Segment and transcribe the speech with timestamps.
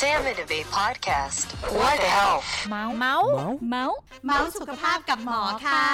[0.00, 1.46] Sam and Abe podcast.
[1.78, 2.48] What the health?
[2.70, 3.30] เมาส์เมาส์
[3.70, 5.86] เมาส์เมาส์สุขภาพกับหมอค่ะ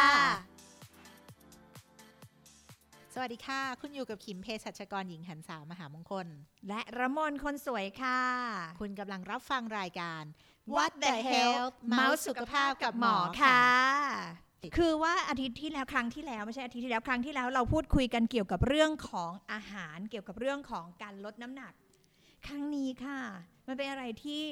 [3.15, 6.27] สวัสดีค่ะ คุณอยู่กับขิมเภสัชกรหญิงหันสาวมหามงคล
[6.69, 8.21] และระมนคนสวยค่ะ
[8.81, 10.23] คุณกำลังรับฟังรายการ
[10.75, 13.63] What the Health เมาส์สุขภาพกับหมอค่ะ
[14.77, 21.73] คือว่าอาทิตย์ที่แล้วครั้งที่แล้วไม่ใช่อาทิตย์ที่แล้วครั้งที่แล้วเราพูดคุยกันเกี่ยวกับเรื่องของอาหารเกี่ยวกับเรื่องของการลดน้ำหนัก
[22.47, 23.21] ครั้งนี้ค่ะ
[23.69, 24.43] มันเป็นอะไรที่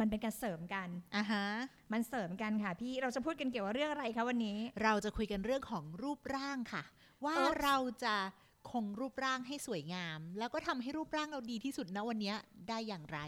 [0.00, 1.46] มันเป็นการเสริมกันอ่าฮะ
[1.92, 6.82] มันเสริมกันค่ะพี่ เราจะพูดกันเกี่ยวกับเรื่องอะไรคะวันนี้ เราจะคุยกันเรื่องของรูปร่างค่ะ
[7.24, 8.16] ว่า Oops เราจะ
[8.70, 12.34] คงรูปร่างให้สวยงาม แล้วก็ทำให้รูปร่างเราดีที่สุดณวันนี้
[12.68, 13.18] ได้อย่างไร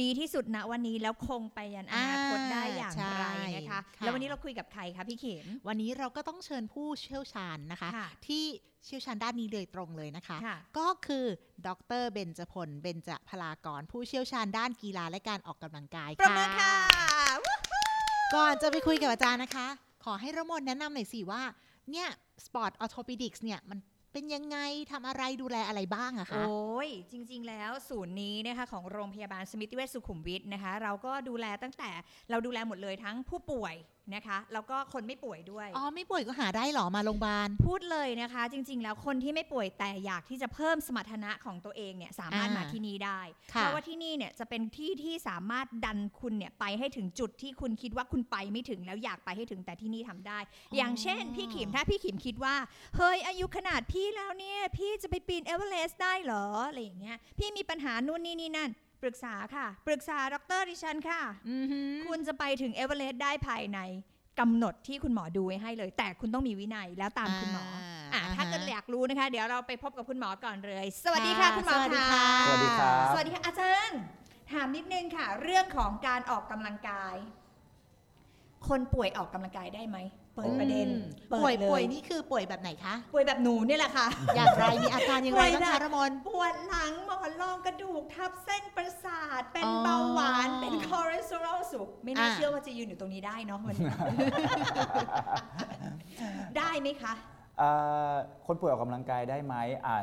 [0.00, 3.26] ดีที่สุดณวันนี้แล้วคงไปยันอนาคตได้อย่างใช่ไร
[3.56, 8.44] นะคะค่ะแล้ววันนี้เราคุยกับใครคะพี่เข็มวันนี้เราก็ต้องเชิญผู้เชี่ยวชาญนะคะค่ะที่
[8.84, 11.24] เชี่ยวชาญด้านนี้เลยตรงเลยนะคะค่ะก็คือ
[11.66, 11.68] ด
[12.02, 16.74] รเบญจพลเบญจพลากร ผู้เชี่ยวชาญด้านกีฬาและการออกกำลังกายปรบมือค่ะ
[18.34, 19.66] ก่อนจะไปคุยกับอาจารย์นะคะ
[20.04, 21.42] ขอให้ระมนแนะนำหน่อยสิว่า
[21.90, 22.08] เนี่ย
[22.46, 23.78] sport orthopedics เนี่ยมัน
[24.14, 24.58] เป็นยังไง
[24.92, 31.90] ทำอะไรดูแลอะไรบ้างอะคะโอ้ยจริง ๆ แล้วศูนย์นี้นะคะของโรงพยาบาลสมิติเวชสุขุมวิทนะคะ เราก็ดูแลตั้งแต่
[32.30, 33.74] เราดูแลหมดเลยทั้งผู้ป่วย
[34.14, 43.20] นะคะแล้วก็คนไม่ป่วยด้วย อ๋อ ไม่ป่วยก็หาได้เหรอมาโรงพยาบาล พูดเลยนะคะ จริง ๆ แล้วคนที่ไม่ป่วยแต่อยากที่จะเพิ่มสมรรถนะของตัวเองเนี่ยสามารถอ่ามมาที่นี่ได้
[43.54, 50.38] ค่ะเพราะว่าที่นี่เนี่ยจะเป็นที่ที่สามารถดันคุณเนี่ยไปให้ถึงจุดที่คุณคิดว่าคุณไปไม่ถึงแล้วอยากไปให้ถึงแต่ที่นี่ทำได้
[50.76, 52.54] อย่างเช่น พี่ขิมถ้าพี่ขิมคิดว่า
[52.96, 58.70] เฮ้ยอายุขนาดพี่แล้วเนี่ยพี่จะไปปีนเอเวอเรสต์ได้เหรออะไรอย่างเงี้ยพี่มีปัญหานู่นนี่นี่นั่น
[59.04, 63.78] ปรึกษาค่ะ ปรึกษาดรดิฉันค่ะอือหือคุณจะไปถึงเอเวอเรสต์ได้ภายใน
[64.40, 67.80] กำหนดที่คุณหมอดูไว้ให้เลย แต่คุณต้องมีวินัยแล้วตามคุณหมออะ
[68.14, 73.98] อ่าถ้าฮะเกิดอยากรู้นะคะ เดี๋ยวเราไปพบกับคุณหมอก่อนเลย สวัสดีค่ะค่ะคุณหมอสวัสดีค่ะสวัสดีครับสวัสดีค่ะอาจารย์
[74.52, 77.14] ถามนิดนึงค่ะ เรื่องของการออกกำลังกาย
[78.68, 79.96] คนป่วยออกกำลังกายได้ไหม
[80.34, 84.06] เปิดประเด็นอืมเปิดป่วยเลยป่วยนี่คือป่วยแบบไหนคะ ป่วยแบบหนูเนี่ยแหละค่ะ
[84.36, 93.90] อย่างไรมีอาการยังไงป่วยบ้างแบคะบระมนปวดหลังหมอนรองกระดูกทับเส้นประสาท เป็นอ๋อเบาหวาน เป็นคอเลสเตอรอลสูงไม่น่าอะเชื่อว่าจะยืนอยู่ตรงนี้ได้เนาะวันนี้
[96.58, 97.12] ได้ไหมคะ
[97.58, 97.70] เอ่
[98.12, 98.14] อ
[98.46, 99.54] คนป่วยออกกำลังกายได้ไหม
[99.86, 99.96] อ่า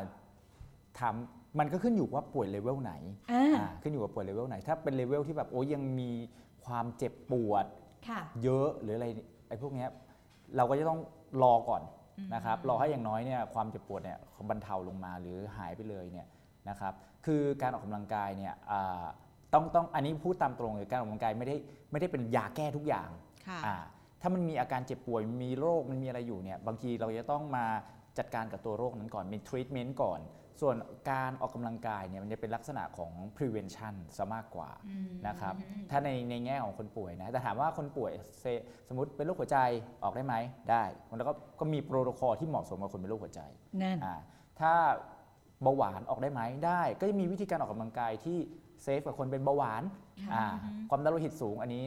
[0.99, 1.15] ถาม
[1.59, 2.93] มันก็ขึ้นอยู่ว่าป่วยเลเวลไหน
[3.31, 6.11] อ่าอ่าขึ้นอยู่กับป่วยเลเวลไหน ถ้าเป็นเลเวลที่แบบโอ้ยังมี
[6.65, 7.65] ความเจ็บปวด
[8.07, 9.07] ค่ะเยอะหรืออะไร
[9.49, 9.89] ไอ้พวกเนี้ย
[10.55, 10.99] เราก็จะต้อง
[11.43, 11.83] รอก่อน
[12.35, 14.17] นะครับรอให้อย่างน้อยเนี่ยความเจ็บปวดเนี่ย
[14.49, 16.27] บรรเทาลงมาหรือหายไปเลยเนี่ย
[16.69, 16.93] นะครับ
[17.25, 19.03] คือการออกกำลังกายเนี่ยอ่า
[19.53, 21.55] ต้องต้องอันนี้พูดตามตรงเลยการออกกำลังกายไม่ได้
[21.91, 23.09] ไม่ได้เป็นยาแก้ทุกอย่าง
[23.47, 23.75] ค่ะอ่า
[24.21, 27.65] ถ้ามันมีอาการเจ็บป่วยมีโรคมันมีอะไรอยู่เนี่ยบางทีเราจะต้องมา
[28.17, 30.19] จัดการกับตัวโรคนั้นก่อนมีทรีทเมนต์ก่อน
[30.61, 30.75] ส่วน
[31.11, 34.69] การออกกำลังกายเนี่ยมันจะเป็นลักษณะของ prevention ซะมากกว่า
[35.27, 35.55] นะครับ
[35.89, 38.45] ถ้าในในแง่ของคนป่วยนะ แต่ถามว่าคนป่วยเซ
[38.89, 39.57] สมมติเป็นโรคหัวใจ
[40.03, 40.35] ออกได้ไหม
[40.71, 40.83] ได้
[41.17, 43.41] แล้วก็ก็มีโปรโตคอลที่เหมาะสมกับคนเป็นโรคหัวใจ
[43.81, 44.15] นั่นอ่า
[44.59, 44.73] ถ้า
[45.63, 48.37] เบาหวานออกได้ไหมได้ ก็จะมีวิธีการออกกำลังกายที่
[48.83, 49.83] เซฟกับคนเป็นเบาหวาน
[50.33, 50.43] อ่า
[50.89, 51.85] ความดันโลหิตสูงอันนี้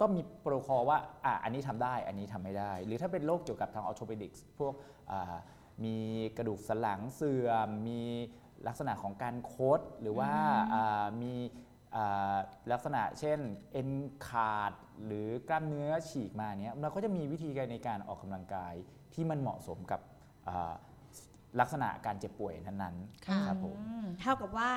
[0.00, 4.72] ก็มีโปรโตคอลว่าอ่าอันนี้ทำได้ อันนี้ทำไม่ได้ หรือถ้าเป็นโรคเกี่ยวกับทางออโท p ปดิกส์พวก
[5.12, 5.36] อ่า
[5.84, 5.96] มี
[6.36, 8.00] กระดูกสันหลังเสื่อม มี
[8.66, 10.30] ลักษณะของการโคดหรือว่า
[10.74, 11.34] อ่ามี
[11.96, 12.36] อ่า
[12.72, 13.38] ลักษณะเช่น
[13.72, 13.90] เอ็น
[14.28, 14.72] ขาด
[15.04, 18.74] หรือกล้ามเนื้อฉีกมาเนี้ยเราก็จะมีวิธีการในการออกกำลังกาย
[19.14, 20.00] ที่มันเหมาะสมกับ
[20.48, 20.74] อ่า
[21.60, 22.94] ลักษณะการเจ็บป่วยนั้น
[23.26, 24.70] ค่ะๆครับผมอืมเท่ากับว่า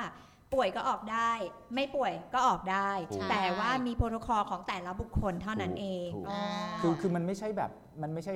[0.54, 1.32] ป่วยก็ออกได้
[1.74, 6.40] ไม่ป่วยก็ออกได้ถูกแต่ว่ามีโปรโตคอลของแต่ละบุคคลเท่านั้นเองถูกอ๋อ
[6.80, 7.70] คือคือมันไม่ใช่แบบ
[8.02, 8.34] มันไม่ใช่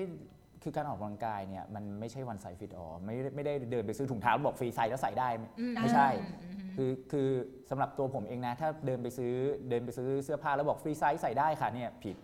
[0.64, 6.08] คือการออกกำลังกายเนี่ยมันไม่ใช่ one size fit all ไม่ได้ไม่ได้เดินไปซื้อถุงเท้าแล้วบอก free size แล้วใส่ได้ ไม่อืมไม่ใช่
[6.42, 7.28] อืมคือคือ
[7.70, 9.32] สำหรับตัวผมเองนะ ถ้าเดินไปซื้อ
[9.68, 12.16] เดินไปซื้อเสื้อผ้าแล้วบอก free size ใส่ได้ค่ะเนี่ยผิด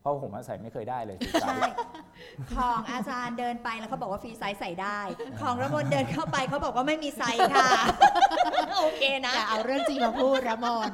[0.00, 1.74] เพราะผมอะใส่ไม่เคยได้เลยฟรีไซใช่
[2.54, 4.98] ของอาจารย์เดินไปแล้วเขาบอกว่า free size ใส่ได้
[5.40, 7.70] ของระมนเดินเข้าไปเขาบอกว่าไม่มีไซส์ค่ะ
[8.78, 10.90] โอเคนะ อย่าเอาเรื่องจริงมาพูดระมน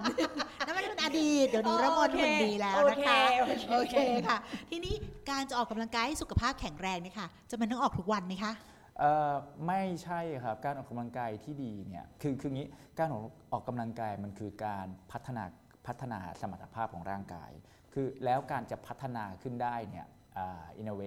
[0.67, 3.97] นั่นมันเป็นอดีต เดี๋ยวนี้ระมนโอเคมันดีแล้วนะคะโอเคโอเคโอเค
[4.29, 4.39] ค่ะ
[4.71, 4.95] ทีนี้
[5.31, 8.53] การจะออกกำลังกายให้สุขภาพแข็งแรงเนี่ยค่ะจะเป็นต้องออกทุกวันไหมคะ
[8.99, 9.35] เอ่อ
[9.67, 12.67] ไม่ใช่ครับการออกกำลังกายที่ดีเนี่ยคือคืองี้
[12.99, 13.23] การออก
[13.53, 15.45] ออกกำลังกายมันคือการพัฒนา
[15.87, 17.51] พัฒนาสมรรถภาพของร่างกาย
[17.93, 20.07] คือแล้วการจะพัฒนาขึ้นได้เนี่ย
[20.39, 21.03] อินเว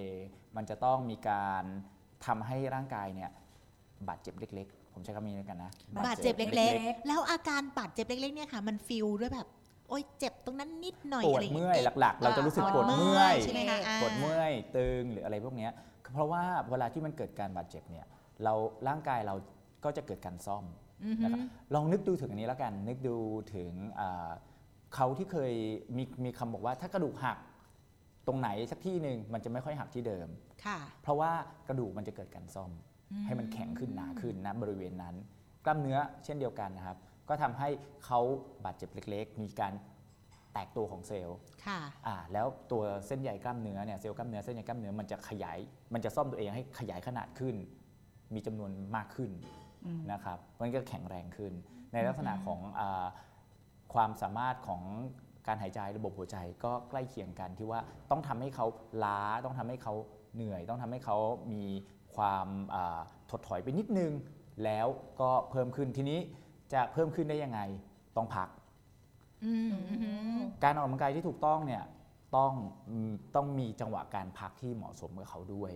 [0.56, 1.64] มันจะต้องมีการ
[2.26, 3.32] ทำให้ร่างกายเนี่ย
[4.08, 5.72] บาดเจ็บเล็กๆ ผมใช้คำนี้แล้วกันนะ
[6.08, 9.48] บาดเจ็บเล็กๆ แล้วอาการบาดเจ็บเล็กๆเนี่ยค่ะ มันฟิลด้วยแบบ
[9.90, 15.72] โอ๊ยเจ็บตรงนั้นนิดหน่อยปวอะดไรอย่างเมื่เงี้อยหลักๆ เราจะรู้สึกปวดเมื่อยใช่ไหมคะอ่าปวดเมื่อยตึงหรืออะไรพวกเนี้ย
[16.14, 18.06] เพราะว่าเวลาที่มันเกิดการบาดเจ็บเนี่ย
[18.44, 18.54] เรา
[18.88, 19.36] ร่างกายเรา
[19.84, 20.66] ก็จะเกิดการซ่อม
[21.06, 21.40] อือฮึนะครับ
[21.74, 23.16] ลองนึกดูถึงอันนี้แล้วกัน นึกดู
[23.56, 24.30] ถึงอ่า
[24.96, 25.54] เขาที่เคย
[25.98, 27.38] มีมีคำบอกว่าถ้ากระดูกหัก
[28.28, 30.28] ตรงไหนสักที่หนึ่งมันจะไม่ค่อยหักที่เดิม
[30.66, 31.32] ค่ะเพราะว่า
[31.68, 32.72] กระดูกมันจะเกิดการซ่อม
[33.26, 35.16] ให้มันแข็งขึ้นหนาขึ้นนะบริเวณนั้น
[35.66, 36.98] กล้ามเนื้อเช่นเดียวกันนะครับ
[37.30, 37.70] ก็ทำให้
[38.06, 38.20] เขา
[38.66, 39.74] บาดเจ็บเล็ก ๆ มีการ
[40.54, 45.60] แตกตัวของเซลล์ค่ะอ่าแล้วตัวเส้นใยกล้ามเนื้อเนี่ยเซลล์กล้ามเนื้อเส้นใยกล้ามเนื้อมันจะขยาย
[45.94, 47.56] มันจะซ่อมตัวเองให้ขยายขนาดขึ้น
[48.34, 49.32] มีจำนวนมากขึ้น
[50.12, 51.54] นะครับมันก็แข็งแรงขึ้น
[51.94, 53.06] ในลักษณะของอา
[53.94, 54.84] ความสามารถของ
[55.48, 57.80] การหายใจระบบหัวใจก็ใกล้เคียงกันที่ว่า
[58.12, 58.66] ต้องทำให้เขา
[59.04, 59.94] ล้าต้องทำให้เขา
[60.36, 61.18] เหนื่อย ต้องทำให้เขา
[61.52, 61.64] มี
[62.16, 64.12] ความอ่าถดถอยไปนิดนึง
[64.64, 64.88] แล้ว
[65.22, 66.20] ก็เพิ่มขึ้นทีนี้
[66.74, 67.60] จะเพิ่มขึ้นได้ยังไง
[68.18, 68.50] ต้องพัก
[69.46, 70.12] อืมอือฮึ
[70.64, 71.84] การออกกำลังกายที่ถูกต้องเนี่ย
[72.36, 72.54] ต้อง
[72.90, 75.74] อืมต้องมีจังหวะการพักที่เหมาะสมกับเขาด้วย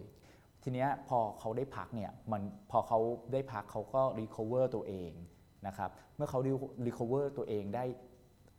[0.64, 2.42] ทีเนี้ยพอเขาได้พักเนี่ยมัน
[2.72, 3.00] พอเขา
[3.34, 5.12] ได้พักเขาก็ recover ตัวเอง
[5.68, 6.40] นะครับเมื่อเขา
[6.88, 7.86] recover ตัวเองได้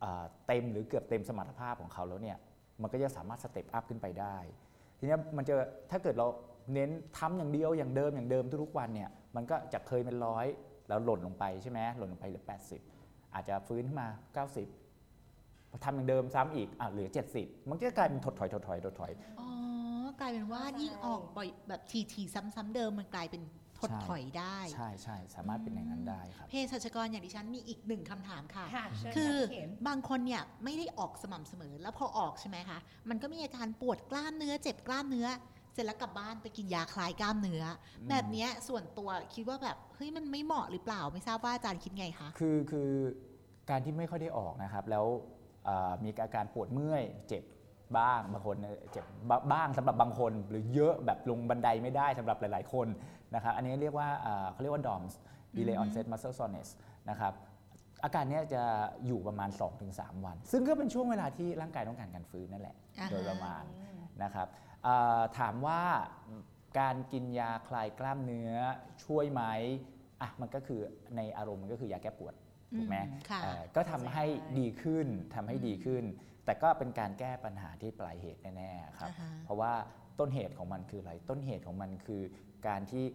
[0.03, 2.37] อ่าเต็มหรือเกือบเต็มสมรรถภาพของเขาแล้วเนี่ย
[2.81, 4.37] มันก็จะสามารถสเต็ปอัพขึ้นไปได้
[4.97, 5.53] ทีเนี้ยมันจะ
[5.91, 6.27] ถ้าเกิดเรา
[6.73, 10.45] เน้นทำอย่างเดียวอย่างเดิมอย่างเดิมทุกๆวันเนี่ยมันก็จะเคยเป็นร้อย
[10.87, 12.45] แล้วหล่นลงไปใช่ไหมหล่นลงไปเหลือ
[12.89, 14.07] 80 อาจจะฟื้นขึ้นมา
[14.89, 17.09] 90พอทำอย่างเดิมซ้ำอีกอะเหลือ
[17.39, 19.49] 70 มันก็จะกลายเป็นถดถอยถดถอยถดถอยอ๋อ
[20.19, 23.41] กลายเป็นว่ายิ่งออกบ่อยแบบทีทีๆซ้ำๆเดิมมันกลายเป็น
[23.79, 32.79] ถดใช่ถอยได้ ใช่ใช่สามารถเป็นอย่างนั้นได้ครับเภสัชกรอย่างดิฉันมีอีกหนึ่งคำถามค่ะค่ะเชิญคือค่ะพี่เข็มบางคนเนี่ยไม่ได้ออกสม่ำเสมอ แล้วพอออกใช่ไหมคะ
[33.09, 35.27] มันก็มีอาการปวดกล้ามเนื้อเจ็บกล้ามเนื้อ
[35.75, 37.63] เสร็จแล้วกลับบ้านไปกินยาคลายกล้ามเนื้อ
[37.99, 42.89] อมแบบเนี้ยส่วนตัวคิดว่าแบบเฮ้ยมันไม่เหมาะหรือเปล่าไม่ทราบว่าอาจารย์คิดไงคะคือคือ
[43.69, 45.05] การที่ไม่ค่อยได้ออกนะครับ แล้ว
[45.67, 47.43] อ่ามีอาการปวดเมื่อยเจ็บ
[47.97, 48.55] บ้างบางคน
[48.91, 49.05] เจ็บ
[49.53, 52.87] บ้างสำหรับบางคน หรือเยอะแบบลงบันไดไม่ได้สำหรับหลาย ๆ คน
[53.35, 55.13] นะครับอันนี้เรียกว่าอ่าเขาเรียกว่า DOMS
[55.55, 56.69] Delay Onset Muscle Soreness
[57.09, 57.33] นะครับ
[58.03, 58.63] อาการเนี้ยจะ
[59.07, 59.49] อยู่ประมาณ
[59.87, 63.63] 2-3 วัน ซึ่งก็เป็นช่วงเวลาที่ร่างกายต้องการการฟื้นนั่นแหละอ่าฮะโดยประมาณ
[64.23, 64.64] นะครับอ่า
[65.39, 65.81] ถามว่า
[66.79, 68.51] การกินยาคลายกล้ามเนื้อ
[69.03, 69.41] ช่วยไหม
[70.21, 70.81] อะมันก็คือ
[71.15, 72.33] ในอารมณ์มันก็คือยาแก้ปวด
[72.77, 74.25] ถูกไหมอืมค่ะเอ่อก็ทำให้
[74.59, 76.03] ดีขึ้นทำให้ดีขึ้น
[76.45, 79.73] แต่ก็เป็นการแก้ปัญหาที่ปลายเหตุแน่ๆครับอ่าฮะเพราะว่า
[80.19, 82.21] ต้นเหตุของมันคืออะไร ต้นเหตุของมันคือ
[82.67, 83.05] การที่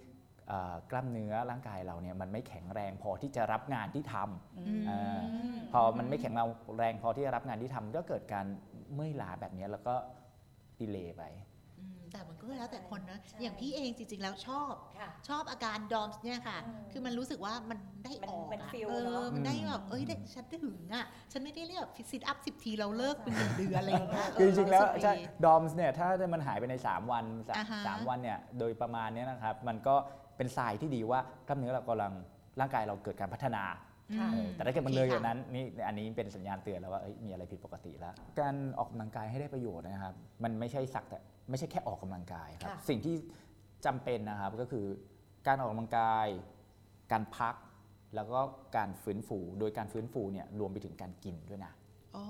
[0.48, 5.18] เอ่อกล้ามเนื้อร่างกายเราเนี่ยมันไม่แข็งแรงพอที่จะรับงานที่ทำอ่า
[5.72, 6.34] พอมันไม่แข็ง
[6.78, 8.46] แรงพอที่จะรับงานที่ทำก็เกิดการ
[8.94, 9.94] เมื่อยล้าแบบนี้แล้วก็
[10.80, 11.49] ดีเลย์ไปอืม
[12.12, 29.94] แต่มันก็แล้วแต่คนนะ อย่างพี่เองจริงๆแล้วชอบค่ะชอบอาการดอมส์เนี่ยค่ะอืมคือมันรู้สึกว่ามันได้ออกมันอะ feel เอเนออะมันได้อืมแบบเอ้ยได้ฉันถึงอะ ฉันไม่ได้เรียกฟิตอัพสิบทีเราเลิกเป็นหนึ่งเดือนอะไรอย่างเงี้ยคือจริงๆแล้วเออใช่สึกดีดอมส์เนี่ยถ้ามันหายไปใน 3 วันสาอ่าฮะสามวันเนี่ยโดยประมาณเนี้ยนะครับ มันก็
[30.36, 32.12] เป็นทรายที่ดีว่ากล้ามเนื้อเรากำลัง
[32.60, 33.64] ร่างกายเราเกิดการพัฒนา
[34.18, 40.14] ค่ะเออแต่ถ้าเกิดมันโอเลยเคอย่างค่ะนั้นนี่อันนี้เป็นสัญญาณเตือนแล้วว่าเอ้ยมีอะไรผิดปกติแล้ว การออกกำลังกายให้ได้ประโยชน์นะครับ
[40.44, 41.18] มันไม่ใช่สักแต่
[41.50, 43.14] ไม่ใช่แค่ออกกำลังกายครับค่ะสิ่งที่
[43.86, 44.86] จำเป็นนะครับก็คือ
[45.46, 46.26] การออกกำลังกาย
[47.12, 47.54] การพัก
[48.14, 48.40] แล้วก็
[48.76, 51.72] การฟื้นฟู โดยการฟื้นฟูเนี่ยรวมไปถึงการกินด้วยนะ
[52.16, 52.24] อ๋อ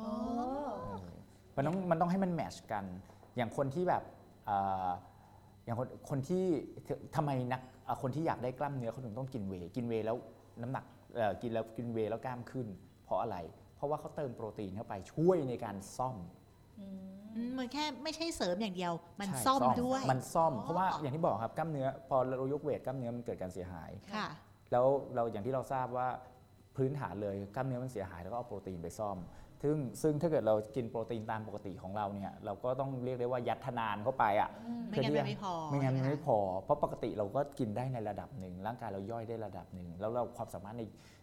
[0.78, 1.06] เออ
[1.56, 2.84] มันต้องมันต้องให้มันแมทชกัน
[3.36, 4.02] อย่างคนที่แบบ
[4.46, 4.56] เอ่
[4.86, 4.88] อ
[5.64, 6.44] อย่างคนคนที่
[7.16, 10.16] ทำไมนักเอ่อคนที่อยากได้กล้ามเนื้อเขาถึงต้องกินเวย์กินเวย์แล้ว
[10.62, 10.84] น้ำหนัก
[11.14, 12.66] เอ่อกินแล้วกินเวย์แล้วกล้ามขึ้น
[13.04, 13.36] เพราะอะไร
[13.76, 16.39] เพราะว่าเขาเติมโปรตีนเข้าไปช่วยในการซ่อมอื
[17.46, 24.28] มมันแค่ไม่ใช่เสริมอย่างเดียว มันใช่ซ่อมด้วย มันซ่อมอ๋อเพราะว่าอย่างที่บอกครับกล้ามเนื้อ พอเรายกเวทกล้ามเนื้อมันเกิดการเสียหายค่ะ
[24.72, 26.08] แล้วเราอย่างที่เราทราบว่า
[26.76, 29.18] พื้นฐานเลยกล้ามเนื้อมันเสียหายแล้วก็เอาโปรตีนไปซ่อม
[29.62, 34.50] ซึ่งซึ่งถ้าเกิดเรากินโปรตีนตามปกติของเราเนี่ยเราก็ต้องเรียกได้ว่ายัดทนานเข้าไปอะ
[34.88, 40.82] ไม่งั้นมันไม่พอไม่งั้นมันใช่ไหมไม่พอ เพราะปกติเราก็กินได้ในระดับหนึ่งร่างกายเราย่อยได้ระดับหนึ่งแล้วเราความสามารถใน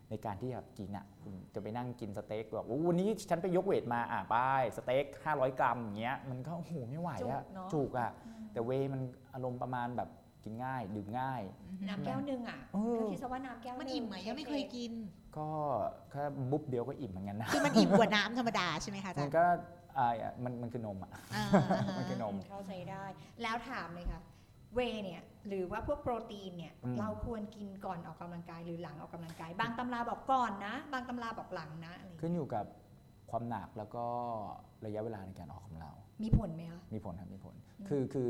[0.10, 4.38] ในการที่จะกินอะคุณจะไปนั่งกินสเต็กแบบโอ้วันนี้ฉันไปยกเวทมาอะไป
[4.78, 8.12] สเต็ก500 กรัมอย่างเงี้ยมันก็โอ้โหไม่ไหวอะจุกเนอะจุกอะ
[8.54, 9.02] แต่เวย์มัน
[9.34, 10.10] อารมณ์ประมาณแบบ
[10.44, 11.42] กินง่าย ดื่มง่าย
[11.88, 14.92] น้ำแก้วหนึ่งอะเออก็คิดซะว่าน้ำแก้วมันหงอิ่มไหมยังไม่เคยกิน
[15.38, 15.48] ก็
[16.12, 19.44] แค่บุ๊บเดียวก็อิ่มเหมือนกันนะคือมันอิ่มกว่าน้ำธรรมดาใช่ไหมคะอาจามัรนย์ก็
[19.98, 20.08] อ่า
[20.44, 21.44] มันมันคือนมอะอ่า
[21.98, 23.04] มันคือนมเข้าใจได้
[23.42, 24.22] แล้วถามเลยค่ะ
[24.76, 32.66] เวย์เนี่ย หรือว่าพวกโปรตีนเนี่ยอืมเราควรกินก่อนออกกำลังกายหรือหลังออกกำลังกาย บางตำราบอกก่อนนะ บางตำราบอกหลังนะอะไรอย่างขึ้เงี้ยนอยู่กับ
[33.32, 34.06] ความหนักแล้วก็
[34.86, 35.92] ระยะเวลาในการออกของเรา
[36.24, 37.56] มีผลไหมคะมีผลครับมีผล
[37.90, 38.30] คือคือ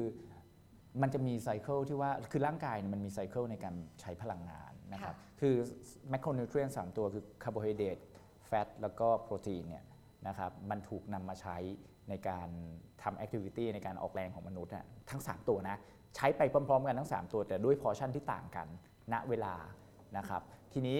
[1.01, 5.55] มันจะมี cycle ที่ว่าคือร่างกายเนี่ยมันมี cycle ในการใช้พลังงานนะครับ คือ
[6.09, 7.97] macronutrient สามตัวคือคาร์โบไฮเดรต
[8.45, 9.83] fat แล้วก็โปรตีนเนี่ย
[10.27, 11.57] นะครับมันถูกนำมาใช้
[12.09, 12.49] ในการ
[13.03, 15.77] ทำ activity ในการออกแรงของมนุษย์อะทั้ง 3 ตัวนะ
[16.17, 18.67] ใช้ไปพร้อมๆ กันทั้ง 3 ตัว แต่ด้วย portion ที่ต่างกัน
[19.13, 19.55] ณเวลา
[20.17, 20.41] นะครับ
[20.73, 20.99] ทีนี้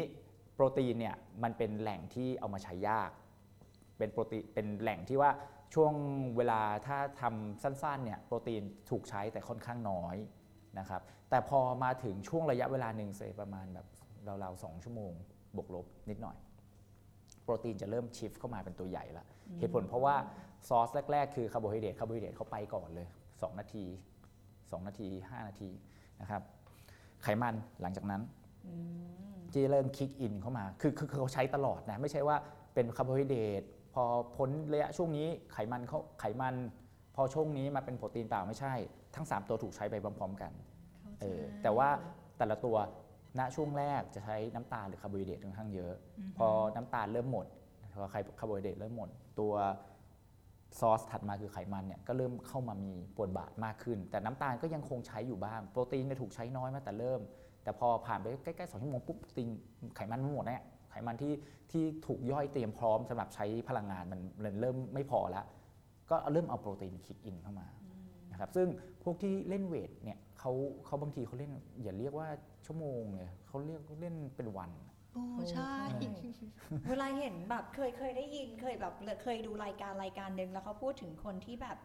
[0.53, 3.09] โปรตีนเนี่ยมันเป็นแหล่งที่เอามาใช้ยาก
[3.97, 5.31] เป็นโปรตีนเป็นแหล่งที่ว่า
[5.73, 5.93] ช่วง
[6.37, 10.15] เวลาถ้าทำสั้นๆเนี่ยโปรตีนถูกใช้แต่ค่อนข้างน้อย
[10.79, 13.87] นะครับแต่พอมาถึงช่วงระยะเวลาหนึ่ง say ประมาณแบบ
[14.43, 15.13] ราวๆสองชั่วโมง
[15.55, 16.37] บวกลบนิดหน่อย
[17.43, 19.25] โปรตีนจะเริ่ม shift เข้ามาเป็นตัวใหญ่ละ
[19.59, 20.15] เหตุผลเพราะว่า
[20.67, 23.85] ซอสแรก ๆ คือคาร์โบไฮเดรตคาร์โบไฮเดรตเขาไปก่อนเลย 2 นาที
[24.69, 25.69] 2 นาที 5 นาที
[26.21, 26.41] นะครับ
[27.23, 28.21] ไขมันหลังจากนั้น
[29.51, 32.37] ที่เริ่ม kick in เข้ามาคือคือคือเขาใช้ตลอดนะไม่ใช่ว่า
[32.73, 34.03] เป็นคาร์โบไฮเดรตพอ
[34.35, 36.55] พ้นระยะช่วงนี้ไขมันเขาไขมัน
[37.15, 38.73] พอช่วงนี้มาเป็นโปรตีนเปล่าไม่ใช่
[39.15, 40.51] ทั้ง 3 ตัวถูกใช้ไปพร้อมๆกัน
[41.21, 41.89] เออแต่ว่า
[42.37, 42.75] แต่ละตัว
[43.39, 45.93] ณช่วงแรกจะใช้น้ำตาลหรือคาร์โบไฮเดรตค่อนข้างเยอะ
[46.37, 47.45] พอน้ำตาลเริ่มหมด
[47.93, 49.09] พอคาร์โบไฮเดรตเริ่มหมด
[49.39, 49.53] ตัว
[50.79, 57.21] ซอสถัดมาคือไขมันเนี่ยก็เริ่มเข้ามามีบทบาทมากขึ้น แต่น้ำตาลก็ยังคงใช้อยู่บ้าง โปรตีนเนี่ยถูกใช้น้อยมาแต่เริ่ม
[57.63, 59.49] แต่พอผ่านไปใกล้ๆสองชั่วโมงปุ๊บโปรตีน
[59.95, 61.33] ไขมันมันหมดเนี่ยไขมันที่
[61.71, 64.19] ที่ถูกย่อยเตรียมพร้อมสำหรับใช้พลังงานมัน
[64.61, 65.45] เริ่มไม่พอแล้ว
[66.09, 67.67] ก็เริ่มเอาโปรตีน kick in เข้ามา
[68.31, 68.67] นะครับซึ่ง
[69.03, 70.51] พวกที่เล่นเวทเนี่ยเขา
[70.85, 71.51] เขาบางทีเขาเล่น
[71.83, 72.27] อย่าเรียกว่า
[72.65, 74.71] ชั่วโมงเลยเขาเรียกเล่นเป็นวัน
[75.17, 75.75] อ้ใช่
[76.89, 78.93] เวลาเห็นแบบเคยเคยได้ยินเคยแบบ
[79.23, 81.77] เคยดูรายการรายการหนึ่งแล้วเขาพูดถึงคนที่แบบ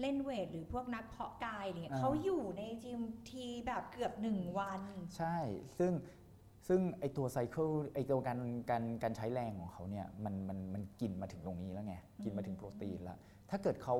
[0.00, 4.82] เล่นเวทหรือพวกนักเพาะกายเนี่ยอ่าเขาอยู่ในจิมทีแบบเกือบหนึ่งวัน
[5.16, 5.36] ใช่
[5.78, 5.92] ซึ่ง
[6.68, 8.38] ซึ่งไอตัวไซเคิลไอตัวการ
[8.70, 13.18] การการใช้แรงของเขาเนี่ยมันมันมันกินมาถึงตรงนี้แล้วไง กินมาถึงโปรตีนแล้ว
[13.50, 13.96] ถ้าเกิดเขา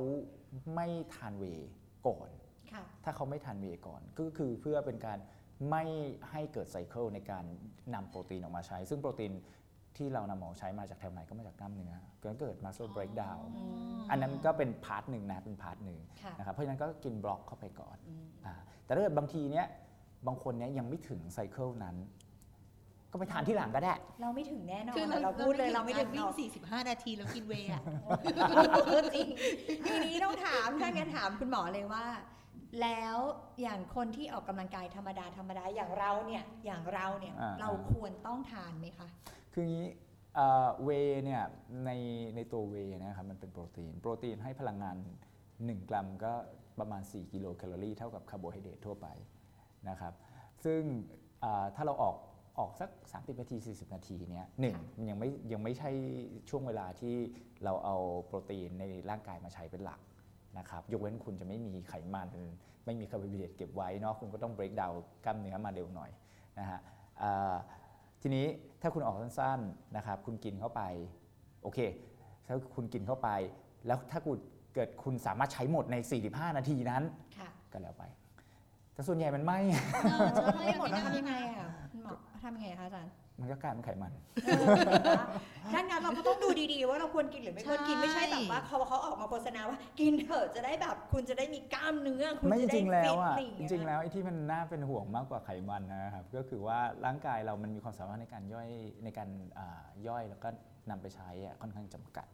[0.74, 1.70] ไม่ทานเวย์
[2.08, 2.30] ก่อน
[2.72, 5.18] ค่ะถ้าเขาไม่ทานเวย์ก่อน ก็คือเพื่อเป็นการ
[5.70, 5.84] ไม่
[6.30, 7.44] ให้เกิด cycle ในการ
[7.94, 9.32] นำโปรตีนออกมาใช้ ซึ่งโปรตีน
[9.96, 13.44] ที่เรานำออกมาใช้มาจากแถวไหนก็มาจากกล้ามเนื้อก็เกิด muscle breakdown
[14.10, 17.96] อันนั้นก็เป็น part หนึ่งนะเป็น part หนึ่งค่ะนะครับเพราะฉะนั้นก็กินบล็อกเข้าไปก่อน
[18.46, 19.66] อาแต่ถ้าเกิดบางทีเนี้ย
[20.26, 21.96] บางคนเนี้ยยังไม่ถึง cycle นั้น
[23.12, 26.32] ก็ไปทานที่หลังก็ได้ เราไม่ถึงแน่นอนคือเราพูดเลยเราไม่ถึงเราวิ่เราง
[26.82, 27.82] 45 นาทีแล้วกินเวย์อะ
[29.14, 29.28] จริง
[29.86, 32.04] ทีนี้ต้องถามถ้างั้นถามคุณหมอเลยว่า
[32.82, 33.16] แล้ว
[33.62, 39.08] อย่างคนที่ออกกำลังกายธรรมดาธรรมดาอย่างเราเนี่ยอย่างเราเนี่ยอ่าเราควรต้องทานไหมคะ
[39.52, 39.88] คืออย่างนี้
[40.84, 40.90] เว
[41.24, 41.42] เนี่ย
[41.84, 41.90] ใน
[42.36, 44.96] ในตัวเวย์นะครับมันเป็นโปรตีน โปรตีนให้พลังงาน
[45.42, 46.32] 1 กรัมก็
[46.78, 49.06] ประมาณ 4 กิโลแคลอรี่เท่ากับคาร์โบไฮเดรตทั่วไป
[49.88, 50.12] นะครับ
[50.64, 50.82] ซึ่ง
[51.44, 52.16] อ่าถ้าเราออก
[52.58, 55.90] ออกสัก 30 นาที 40 นาทีเนี้ยหนึ่งมันยังไม่ยังไม่ใช่
[56.50, 57.14] ช่วงเวลาที่
[57.64, 57.96] เราเอา
[58.26, 60.00] โปรตีนในร่างกายมาใช้เป็นหลัก
[60.58, 62.28] นะครับยกเว้นคุณจะไม่มีไขมัน
[62.84, 66.10] ไม่มีคาร์โบไฮเดรตเก็บไว้เนาะคุณก็ต้อง break down กล้ามเนื้อมาเร็วหน่อย
[66.58, 66.80] นะฮะ
[67.22, 67.54] อ่า
[68.22, 68.46] ทีนี้
[68.82, 70.82] ถ้าคุณออกสั้นๆนะครับคุณกินเข้าไป
[71.62, 71.78] โอเค
[72.46, 73.28] ถ้าคุณกินเข้าไป
[73.86, 74.36] แล้วถ้าคุณ
[74.74, 75.96] เกิดคุณสามารถใช้หมดใน
[76.26, 77.02] 45 นาทีนั้น
[77.38, 78.04] ค่ะก็แล้วไป
[78.94, 79.60] แต่ส่วนใหญ่มันไม่
[80.56, 84.12] ไม่หมดแล้วทำยังไงอะคุณหมอทำยังไงคะอาจารย์ มันก็กลายเป็นไขมัน
[85.74, 98.68] ดังนั้นเราก็ต้องดูดีๆ ว่าเราควรกินหรือไม่ควรกินใช่ไม่ใช่แบบว่าเขาเขาออกมาโฆษณาว่า กินเถอะจะได้แบบคุณจะได้มีกล้ามเนื้อคุณไม่จจะได้ริงๆแล้วอะฟิตจริงๆแล้วไอ้ที่มันน่าเป็นห่วงมากกว่าไขมันนะครับก็คือว่าร่างกายเรามันมีความสามารถในการย่อย
[99.04, 99.28] ในการ
[99.58, 100.48] อ่าย่อยแล้วก็
[100.90, 102.26] นำไปใช้อะค่อนข้างจำกัด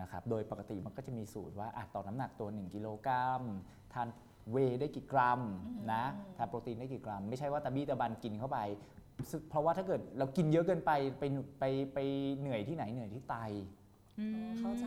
[0.00, 3.42] นะครับโดยปกติมันก็จะมีสูตรว่าอะต่อน้ำหนักตัว 1 กิโลกรัม
[3.92, 4.08] ทาน
[4.52, 5.40] เวย์ได้กี่กรัม
[5.92, 6.04] นะ
[6.36, 9.03] ทานโปรตีนได้กี่กรัม ไม่ใช่ว่าตะบี้ตะบันกินเข้าไปซึ่ง
[9.48, 11.24] เพราะว่าถ้าเกิดเรากินเยอะเกินไปไป
[11.58, 11.98] ไปไป
[12.38, 13.36] เหนื่อยที่ไหนเหนื่อยที่ไต
[14.58, 14.84] เข้าใจ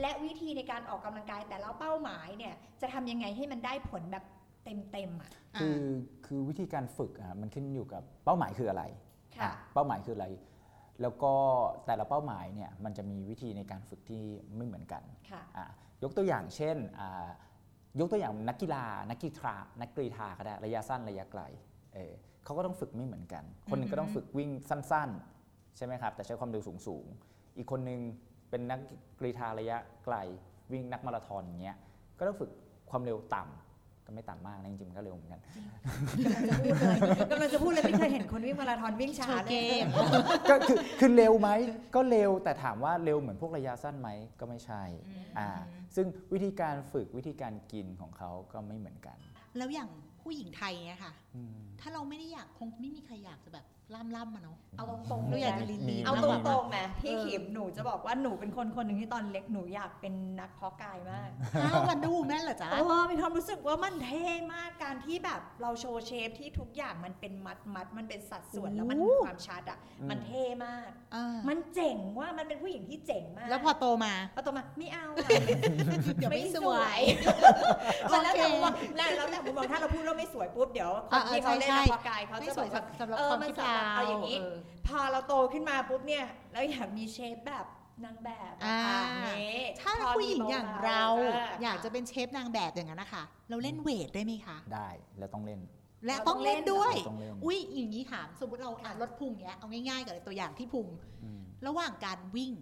[0.00, 4.24] และวิธีในการออกกำลังกายแต่ละเป้าหมายเนี่ยจะทำยังไงให้มันได้ผลแบบ
[4.64, 5.30] เต็มๆอะ
[5.60, 5.80] คือ
[6.26, 8.84] คือวิธีการฝึกอะมันขึ้นอยู่กับเป้าหมายคืออะไร
[9.36, 10.26] ค่ะอะเป้าหมายคืออะไร
[11.02, 11.32] แล้วก็
[11.86, 14.24] แต่ละเป้าหมายเนี่ยมันจะมีวิธีในการฝึกที่
[14.56, 15.66] ไม่เหมือนกันค่ะอะ
[16.02, 17.28] ยกตัวอย่างเช่นอ่า
[18.00, 21.42] ยกตัวอย่างนักกีฬานักกีฬานักกรีฑาก็ได้ระยะสั้นระยะไกล
[22.46, 25.10] เออเขาก็ต้องฝึกไม่เหมือนกัน คนหนึ่งก็ต้องฝึกวิ่งสั้น
[25.42, 28.00] ๆ ใช่ไหมครับ แต่ใช้ความเร็วสูงๆ อีกคนหนึ่ง
[28.50, 28.80] เป็นนัก
[29.18, 30.16] กรีฑาระยะไกล
[30.72, 31.76] วิ่งนักมาราธอนอย่างเงี้ย
[32.18, 32.50] ก็ต้องฝึก
[32.90, 35.40] ความเร็วต่ำก็ไม่ต่ำมากนะจริงๆมันก็เร็วเหมือนกัน
[36.10, 39.86] กำลังจะพูดเลยกำลังจะพูดเลยไม่เคยเห็นคนวิ่งมาราธอนวิ่งช้าโชว์เลเกยม
[40.50, 41.48] ก็คือคือเร็วไหม
[41.94, 44.08] ก็เร็วแต่ถามว่าเร็วเหมือนพวกระยะสั้นไหม
[44.40, 44.82] ก็ไม่ใช่
[45.38, 45.48] อ่า
[45.96, 49.16] ซึ่งวิธีการฝึกวิธีการกินของเขาก็ไม่เหมือนกัน
[49.56, 49.88] แล้วอย่าง
[50.26, 61.30] ผู้หญิงไทยเนี่ยค่ะอืมถ้าเราไม่ได้อยากคงไม่มีใครอยากจะแบบ ล่ำล่ำๆมาเนาะเอาตรงๆเราเลยอยากนะจะลีนมีลีนเอามตกรงๆนะพี่ขิมหนูจะบอกว่าหนูเป็นคนคนหนึ่งที่ตอนเล็กหนูอยากเป็นนักเพาะกายมาก
[61.62, 64.24] อ้าววันดูแม่นเหรอจ๊ะเออมีความรู้สึกว่ามันเท่
[64.54, 75.28] มากการที่แบบเราโชว์เชฟที่ทุกอย่างมันเป็นมัดมัดๆมันเป็นสัดส่วนแล้วมันมีความชัดอะอืมมันเท่มากอ่ามันเจ๋งว่ามันเป็นผู้หญิงที่เจ๋งมาก แล้วพอโตมาพอโตมาไม่เอาอะ
[76.16, 77.00] เดี๋ยวไม่สวย
[78.12, 84.54] มันแล้วแต่โอเคมุมมองแล้วแล้วแต่มุมมองถ้าเราพูดว่าไม่สวยปุ๊บเดี๋ยวคอ่านที่เขาเล่นใช่นักใช่เพาะกายเขาไม่จะสวยบอกว่าสำหรับเออความมันคิดสำหรับาวเอาอย่างนี้เออ
[84.86, 87.66] พอเราโตขึ้นมาปุ๊บเนี่ยเราอยากมีเชฟแบบ
[88.04, 91.04] นางแบบอ่าอะค่ะนี่ถ้าพอผู้หญิงมีอย่างเราๆ
[91.34, 95.60] อ๋ออยากจะเป็น shape นางแบบอย่างนั้นนะคะเราเล่น weight ได้ไหมคะ ได้แล้วต้องเล่น
[96.06, 100.86] และเราต้ต้อองงเล่เล่นนด้วยต้องเล่นอุ้ยอย่างนี้ถามสมมติเราอะค่ะลดพุงเนี้ยเอาง่ายๆกับตัวอย่างที่พุง
[101.24, 102.52] อืมระหว่างการวิ่ง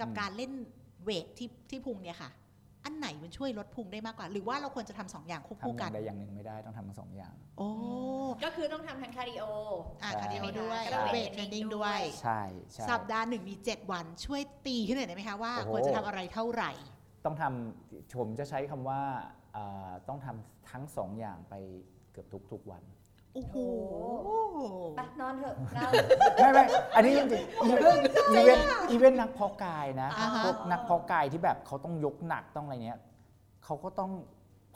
[0.00, 0.52] กับอืมการเล่น
[1.04, 2.30] weight ที่ที่พุงเนี่ยค่ะ
[2.84, 7.68] อันไหนมันช่วยลดพุงได้มากกว่า หรือว่าเราควรจะทำสองอย่างควบทำคู่อกัย่านงใดอย่างหนึ่งไม่ได้ต้องทำทั้งสองอย่าง โอ้
[8.44, 9.44] ก็คือต้องทำทั้ง cardio
[10.02, 12.40] อะใช่ cardio ด้วยก็ต้องเวเวททเทรน training นิ่งด้ด้ววยยใช่
[12.72, 16.72] ใช่สัปดาห์หนึ่งมี 7 วันช่วยตีขึ้นหน่อยได้ไหมคะว่าโอ้โหควรจะทำอะไรเท่าไหร่
[17.24, 19.00] ต้องทำผมจะใช้คำว่า
[19.56, 21.54] อ่าต้องทำทั้งสองอย่างไป
[22.12, 22.82] เกือบทุกๆวัน
[23.34, 23.56] โอ้โห
[24.96, 25.90] ไปนอนเถอะเรา
[26.36, 26.64] ไม่ไม่
[26.94, 32.98] อันนี้จริงๆอีเวนต์อีเวนต์อีเวนต์นักเพาะกายนะอ่าฮะพวกนักเพาะกายที่แบบเขาต้องยกหนักต้องอะไรเนี้ย
[33.64, 34.10] เขาก็ต้อง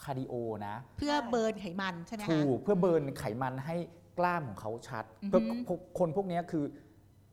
[0.05, 0.35] cardio
[0.67, 3.77] นะ เพื่อ burn ไขมันใช่ไหมคะถูกเพื่อ burn ไขมันให้
[4.19, 6.65] กล้ามของเขาชัดอือฮึเพื่อพวกคนพวกเนี้ยคือ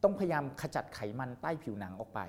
[0.04, 2.20] ต้องพยายามขจัดไขมันใต้ผิวหนังออกไป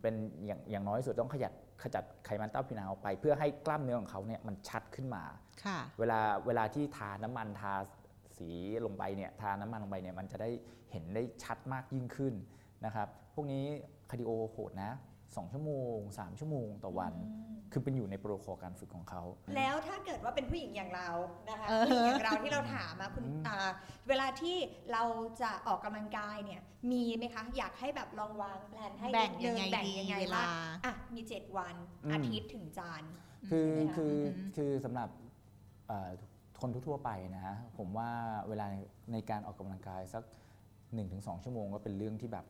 [0.00, 0.14] เป็น
[0.46, 5.24] อย่างอย่างน้อยที่สุดต้องขยัดขจัดไขมันใต้ผิวหนังออกไป เพื่อให้กล้ามเนื้อของเขาเนี่ยมันชัดขึ้นมา
[5.64, 7.72] ค่ะเวลาเวลาที่ทาน้ำมันทา
[8.40, 8.50] สี
[8.86, 10.50] ลงไปเนี่ยทาน้ำมันลงไปเนี่ยมันจะได้
[10.90, 12.34] เห็นได้ชัดมากยิ่งขึ้น
[12.84, 13.64] นะครับ พวกนี้
[14.10, 14.92] cardio โหดนะ
[15.22, 17.14] 2 ชั่วโมง 3 ชั่วโมงต่อวัน
[17.72, 19.22] คือเป็นอยู่ในโปรโคการฝึกของเขา
[19.56, 21.08] แล้วถ้าเกิดว่าเป็นผู้หญิงอย่างเรา
[21.48, 23.70] นะคะเออผู้หญิงอย่างเราที่เราถามอะคุณอืมอ่า
[24.08, 24.56] เวลาที่
[24.92, 25.02] เรา
[25.42, 26.60] จะออกกำลังกายเนี่ย
[26.92, 30.52] มีไหมคะ อยากให้แบบลองวางแผนให้แบ่งนิดยังนึไงแบ่งดียังไงเวว่าลา
[30.84, 33.02] อะมี 7 วันอืมอาทิตย์ถึงจาน
[33.48, 35.08] คือใช่ไหมคะคืออือฮึคือสำหรับ
[35.88, 36.10] เอ่อ
[36.60, 38.10] คนทั่วๆไปนะฮะผมว่า
[38.48, 38.66] เวลา
[39.12, 40.22] ในการออกกำลังกายสัก
[40.84, 42.46] 1-2 ชั่วโมงก็เป็นเรื่องที่แบบ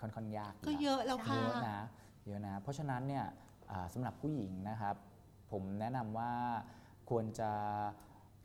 [0.00, 1.80] ค่อนข้างยากก็ยู่เยอะแล้วค่ะเยอะนะ
[2.26, 3.24] เยอะนะเพราะฉะนั้นเนี่ย
[3.70, 4.94] อ่าสำหรับผู้หญิงนะครับ
[5.52, 6.30] ผมแนะนำว่า
[7.10, 7.50] ควรจะ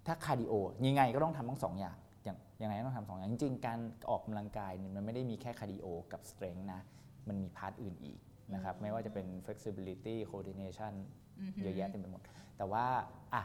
[0.08, 0.54] ถ้า cardio
[0.88, 6.80] ยังไงก็ต้องทำทั้งสองอย่างอย่างยังไงก็ต้องทำสองอย่างจริงๆ การออกกำลังกายเนี่ยมันไม่ได้มีแค่ cardio กับสเตร n g นะ
[7.28, 8.20] มันมี part อื่นอีก
[8.54, 10.94] นะครับไม่ว่าจะเป็น flexibility coordination
[11.40, 12.22] อือหือเยอะแยะเต็มไปหมด
[12.58, 12.86] แต่ว่า
[13.34, 13.44] อะ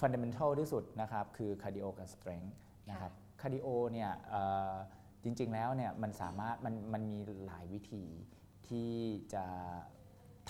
[0.00, 2.52] fundamental ที่สุดนะครับคือ cardio กับ strength
[2.90, 4.72] นะครับ cardio เนี่ยเอ่อ
[5.24, 8.04] จริง ๆ แล้วเนี่ยมันสามารถมันมันมีหลายวิธี
[8.68, 8.90] ที่
[9.34, 9.44] จะ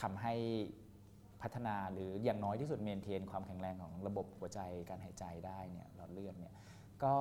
[0.01, 0.35] ทำให้
[1.43, 6.55] พัฒนาหรืออย่างน้อยที่สุดเมนเทนความแข็งแรงของระบบหัวใจการหายใจได้เนี่ยหลอดเลือดเนี่ย
[7.05, 7.17] ก็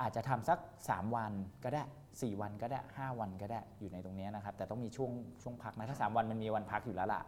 [0.00, 0.58] อาจจะทำสัก
[0.88, 1.32] 3 วัน
[1.64, 1.82] ก็ได้
[2.12, 5.10] 4 วันก็ได้ 5 วันก็ได้อยู่ในตรงเนี้ยนะครับ แต่ต้องมีช่วง
[5.42, 7.22] ช่วงพักนะ ถ้า 3 วันมันมีวันพักอยู่แล้วล่ะ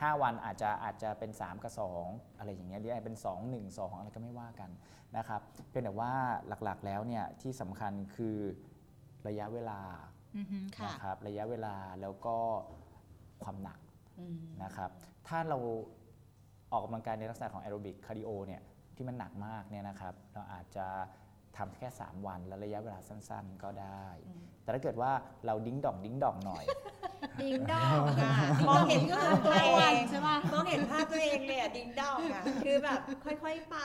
[0.00, 1.72] 5 วันอาจจะอาจจะเป็น 3 กับ
[2.04, 4.70] 2 อะไรอย่างเงี้ยหรืออาจจะเป็น 2 1 2 อะไรก็ไม่ว่ากัน
[5.16, 6.12] นะครับเพียงแต่ว่า
[6.64, 8.38] หลักๆแล้วเนี่ยที่สำคัญคือ
[9.28, 9.80] ระยะเวลา
[10.36, 12.36] อือหือค่ะ นะครับระยะเวลาแล้วก็
[13.42, 13.78] ความหนัก
[14.62, 14.90] นะครับ
[15.28, 15.58] ถ้าเรา
[16.72, 18.62] ออกกำลังกายในลักษณะของแอโรบิก cardio เนี่ย
[18.96, 20.86] ที่มันหนักมากเนี่ยนะครับเราอาจจะ
[21.56, 24.06] ทำแค่ 3 วันและระยะเวลาสั้นๆ ก็ได้
[24.70, 25.12] แต่ถ้าเกิดว่า
[25.46, 26.64] เราดิ้งดองดิ้งดองหน่อย
[27.42, 28.34] ดิงดองอะ
[28.68, 33.76] มองเห็นภาพตัวเอวันงใช่ปะมองเห็นภาพตัวเองเลยอะดิงดองอะคือแบบค่อยๆไป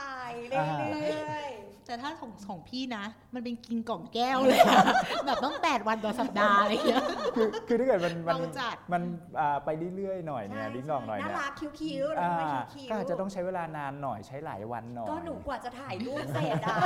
[0.48, 4.84] เรื่อยๆแต่ถ้าของของพี่นะ มันเป็นกินกล่องแก้วเลยอะ
[5.26, 7.04] แบบต้อง 8 วันต่อสัปดาห์อะไรอย่างเงี้ย
[7.36, 9.02] คือคือถ้าเกิดมันมันเราจัด มัน
[9.40, 12.44] อ่าไปเรื่อยๆหน่อยเนี่ยใช่ดิ้งดองหน่อยน่าเนี่ยรักคิ้วๆอ่าเราไม่
[12.74, 16.78] คิ้วๆก็อาจจะต้องใช้เวลานานหน่อยใช้หลายวันหน่อย ก็หนูกว่าจะถ่ายรูปเสร็จอะ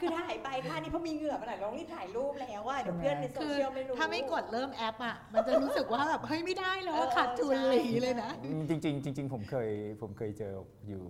[0.00, 8.30] คือถ่ายไปท่านี้เพราะมีเหงื่อมาหน่อยลองรีบถ่ายรูปแล้วอะเดี๋ยวเพื่อนในโซคือเชียลไม่รู้ถ้าไม่กดเริ่มแอปอะมันจะรู้สึกว่าแบบเฮ้ยไม่ได้แล้วอะเออขาดทุนใช่หลีเลยนะ
[8.68, 9.70] จริงๆจริงๆผมเคย
[10.02, 10.54] ผมเคยเจอ
[10.88, 11.04] อยู่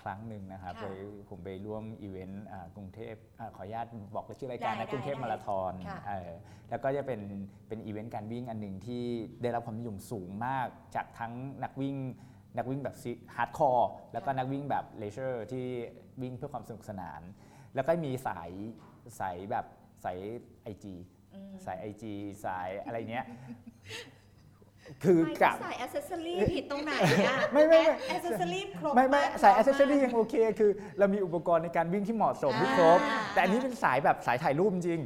[0.00, 0.86] ครั้งหนึ่งนะครับค่ะไป
[1.30, 6.30] ผมไปร่วมอีเวนต์อ่ากรุงเทพอ่าขออนุญาตบอกชื่อรายการได้นะกรุงเทพได้มาราธอนค่ะเออ
[6.70, 7.20] แล้วก็จะเป็น
[7.68, 9.02] เป็นอีเวนต์การวิ่งอันหนึ่งที่
[9.42, 11.32] ได้รับความนิยมสูงมากจากทั้ง
[11.64, 11.96] นักวิ่ง
[12.56, 12.96] นักวิ่งแบบ
[13.36, 15.66] hardcore แล้วก็นักวิ่งแบบ leisure ที่
[16.22, 17.22] วิ่งเพื่อความสนุกสนาน
[17.74, 18.50] แล้วก็มีสาย
[19.20, 19.66] สายแบบ
[20.04, 20.18] สาย
[20.62, 21.15] ไอจีอืม
[21.66, 23.26] สายไอจีสายอะไรเนี้ย
[25.02, 26.92] คือไม่กับใส่อ c เซสซอรี่ผิดตรงไหน
[27.28, 35.00] อะไม่ไม่ไม่อ c เซสซอรี่ครบไม่ไม่ากสายคอ c เซสซอรี่มากยังโอเค คือ เรามีอุปกรณ์ในการวิ่งที่เหมาะสมที่ครบอ่าแต่อันนี้เป็นสายแบบสายถ่ายรูปจริง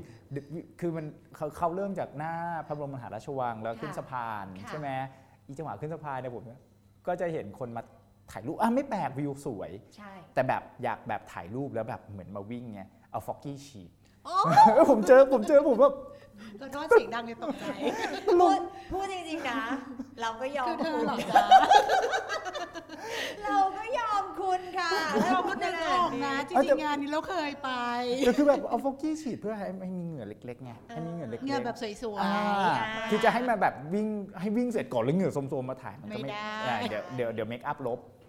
[0.81, 2.35] คือมันเขาเขาเริ่มจากหน้า
[2.66, 4.88] พระบรมมหาราชวังแล้วขึ้นค่ะสะพานค่ะใช่ไหม
[5.47, 6.45] อีจังหวะขึ้นสะพานเนี่ยผม
[7.07, 7.83] ก็จะเห็นคนมา
[8.33, 14.00] ถ่ายรูปอะไม่แปลกวิวสวย ใช่ แต่แบบอยากแบบถ่ายรูปแล้วแบบเหมือนมาวิ่งไงเอาฟอกกี้ฉีดโอ้
[14.91, 15.95] ผมเจอผมเจอผมแบบ
[16.61, 17.65] ก็โทษเสียงดังเลยตกใจ
[18.41, 18.61] พูด
[18.93, 19.61] พูดจริงๆนะ
[20.21, 21.43] เราก็ยอคืมอเธอคุณเหรอจ๊ะ
[23.45, 24.91] เราก็ยอมคุณค่ะ
[25.27, 27.71] เราก็นึกออกนะจริงๆงานนี้เราเคยไป
[28.27, 32.33] แต่คือแบบเอาฟอกกี้ฉีดเพื่อให้ไม่มีเหงื่อเล็กๆไงให้มีเหงื่อเล็กๆเงื่อแบบสวยอ่า
[33.11, 34.07] คือจะให้มาแบบวิ่ง
[34.41, 38.20] ให้วิ่งเสร็จก่อนแล้วเหงื่อโซมๆมาถ่ายมันก็ไม่ไม่ได้อ่าเดี๋ยวเดี๋ยวเดี๋ยวเมคอัพลบอ่าอะ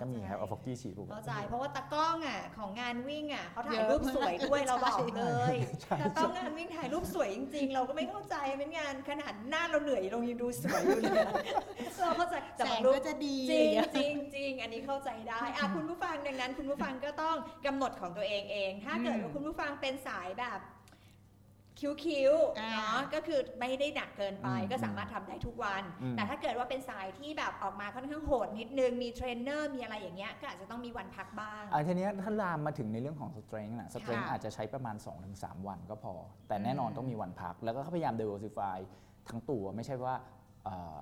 [0.00, 11.26] ก็มีครับเอาฟอกกี้ฉีดปุ๊บเข้าใจเพราะว่าตากล้องอะของงานวิ่งอะเขาถ่าเยอะรูปสวยด้วยใช่เราบอกเลยใช่ตากล้องงานวิ่งถ่ายรูปสวยจริง ๆ เราก็ไม่เข้าใจเป็นงานขนาดหน้าเราเหนื่อยเรายังดูสวยอยู่เลย
[12.00, 20.60] เราเข้าใจแต่แสงบางรูปก็จะดีจริงจริงจริงอันนี้เข้าใจได้อะคุณผู้ฟังดังนั้น คุณผู้ฟังก็ต้องกำหนดของตัวเองเอง ถ้าเกิดว่าคุณผู้ฟังเป็นสายแบบ
[22.04, 34.96] คิวท์ๆอ่าเนาะก็คือไม่ได้หนักเกินไปอืมก็สามารถทำได้ทุกวันอืมแต่ถ้าเกิดว่าเป็นสายที่แบบออกมาค่อนข้างโหดนิดนึงมีเทรนเนอร์มีอะไรอย่างเงี้ยก็อาจจะต้องมีวันพักบ้างอันทีเนี้ยถ้าลามมาถึงในเรื่องของสเตร n g นะสเตร n g ค่ะอาจจะใช้ประมาณ
[35.32, 36.14] 2-3 วันก็พอ
[36.48, 38.78] แต่แน่นอนต้องมีวันพัก แล้วก็พยายาม diversify
[39.28, 40.14] ทั้งตัวไม่ใช่ว่า
[40.64, 41.00] เอ่อ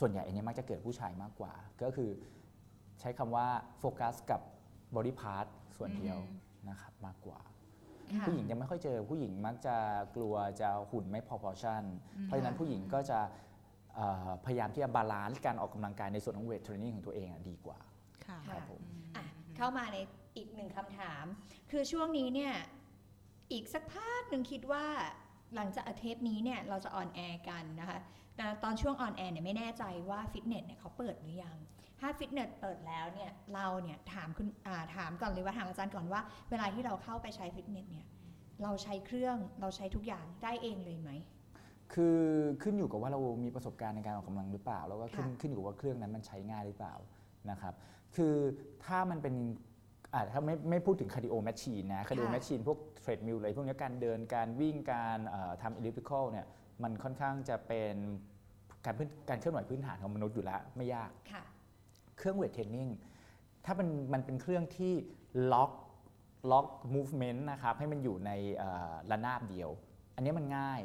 [0.00, 2.10] ส่วนใหญ่อันเนี้ยมักจะเกิดผู้ชายมากกว่า ก็คือ
[3.00, 3.46] ใช้คำว่า
[3.78, 4.40] โฟกัสกับ
[4.94, 6.18] body part ส่วนเดียว
[6.68, 7.53] นะครับมากกว่าค่ะ
[8.26, 9.76] ผู้หญิงจะไม่ค่อยเจอผู้หญิงมักจะ
[10.16, 11.82] กลัวจะหุ่นไม่ proportion
[12.24, 13.20] เพราะฉะนั้นผู้หญิงก็จะ
[13.94, 17.78] เอ่อพยายามที่จะ balance การออกกำลังกายในส่วนของ weight training ของตัวเองอะดีกว่า
[18.26, 18.82] ค่ะครับผม
[19.16, 19.24] อจะ
[19.56, 19.98] เข้ามาใน
[20.36, 21.24] อีกหนึ่งคำถาม
[21.70, 22.54] คือช่วงนี้เนี่ย
[23.52, 24.86] อีกสักพักหนึ่งคิดว่า
[25.54, 27.98] หลังจากเทปนี้เนี่ยเราจะ on air กันนะคะ
[28.36, 31.56] แต่ตอนช่วง on air เนี่ยไม่แน่ใจว่าฟิตเนสเนี่ยเขาเปิดหรือยัง
[32.00, 38.06] ถ้าฟิตเนสเปิดแล้วเนี่ยเราเนี่ยถามคุณอ่าถามก่อนเลยว่าถามอาจารย์ก่อนว่าเวลาที่เราเข้าไปใช้ฟิตเนสเนี่ย
[38.62, 41.10] เราใช้เครื่องเราใช้ทุกอย่างได้เองเลยไหม
[41.94, 42.18] คือ
[42.62, 46.94] ขึ้นอยู่กับว่าเรามีประสบการณ์ในการออกกำลังหรือเปล่า แล้วก็ขึ้นค่ะขึ้นอยู่กับว่าเครื่องนั้นมันใช้ง่ายหรือเปล่า
[47.50, 47.74] นะครับ
[48.16, 48.34] คือ
[48.84, 49.34] ถ้ามันเป็น
[50.14, 56.46] อ่าถ้าไม่ไม่พูดถึง cardio machine นะ cardio machine พวก treadmill อะไรพวกนี้การเดินการวิ่งการเอ่อทำ elliptical เนี่ย
[56.82, 57.94] มันค่อนข้างจะเป็น
[58.84, 61.44] การพื้นการเคลื่อนไหวพื้นฐานของมนุษย์อยู่แล้วไม่ยากค่ะ
[62.16, 62.88] เครื่อง weight training
[63.64, 64.92] ถ้ามันมันเป็นเครื่องที่
[65.52, 65.70] ล็อก
[66.50, 69.70] ล็อก movement นะครับให้มันอยู่ในเอ่อระนาบเดียว
[70.14, 70.82] อันนี้มันง่าย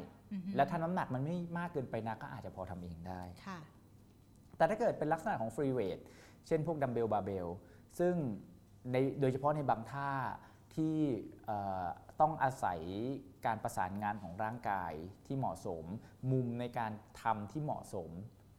[0.56, 3.58] และถ้าน้ำหนักมันไม่มากเกินไปนะก็อาจจะพอทำเองได้ค่ะ
[4.56, 5.98] แต่ถ้าเกิดเป็นลักษณะของ free weight
[6.46, 7.46] เช่นพวกดัมเบลบาร์เบล
[7.98, 8.14] ซึ่ง
[8.92, 10.10] ในโดยเฉพาะในบางท่า
[10.74, 10.96] ที่
[11.44, 11.86] เอ่อ
[12.20, 12.80] ต้องอาศัย
[13.46, 14.92] การประสานงานของร่างกาย
[15.26, 15.84] ที่เหมาะสม
[16.32, 18.10] มุมในการทำที่เหมาะสม